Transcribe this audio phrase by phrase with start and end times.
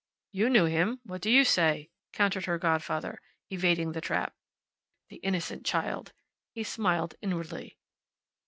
[0.31, 0.99] "You knew him.
[1.03, 4.33] What do you say?" countered her godfather, evading the trap.
[5.09, 6.11] The innocent child!
[6.55, 7.77] He smiled inwardly.